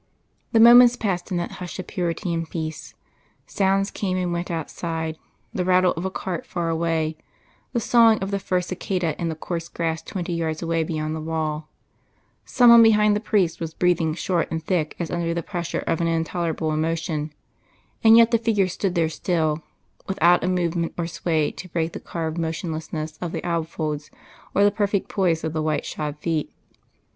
The 0.51 0.59
moments 0.59 0.95
passed 0.95 1.29
in 1.29 1.37
that 1.37 1.51
hush 1.61 1.77
of 1.77 1.85
purity 1.85 2.33
and 2.33 2.49
peace; 2.49 2.95
sounds 3.45 3.91
came 3.91 4.17
and 4.17 4.33
went 4.33 4.49
outside, 4.49 5.15
the 5.53 5.63
rattle 5.63 5.91
of 5.91 6.05
a 6.05 6.09
cart 6.09 6.43
far 6.43 6.69
away, 6.69 7.17
the 7.71 7.79
sawing 7.79 8.17
of 8.17 8.31
the 8.31 8.39
first 8.39 8.69
cicada 8.69 9.15
in 9.21 9.29
the 9.29 9.35
coarse 9.35 9.69
grass 9.69 10.01
twenty 10.01 10.33
yards 10.33 10.63
away 10.63 10.83
beyond 10.83 11.15
the 11.15 11.21
wall; 11.21 11.69
some 12.45 12.71
one 12.71 12.81
behind 12.81 13.15
the 13.15 13.19
priest 13.19 13.59
was 13.59 13.75
breathing 13.75 14.15
short 14.15 14.49
and 14.49 14.63
thick 14.63 14.95
as 14.97 15.11
under 15.11 15.35
the 15.35 15.43
pressure 15.43 15.83
of 15.85 16.01
an 16.01 16.07
intolerable 16.07 16.71
emotion, 16.71 17.31
and 18.03 18.17
yet 18.17 18.31
the 18.31 18.39
figure 18.39 18.67
stood 18.67 18.95
there 18.95 19.07
still, 19.07 19.61
without 20.07 20.43
a 20.43 20.47
movement 20.47 20.95
or 20.97 21.05
sway 21.05 21.51
to 21.51 21.69
break 21.69 21.91
the 21.93 21.99
carved 21.99 22.39
motionlessness 22.39 23.17
of 23.21 23.31
the 23.33 23.47
alb 23.47 23.67
folds 23.67 24.09
or 24.55 24.63
the 24.63 24.71
perfect 24.71 25.09
poise 25.09 25.43
of 25.43 25.53
the 25.53 25.61
white 25.61 25.85
shod 25.85 26.17
feet. 26.17 26.51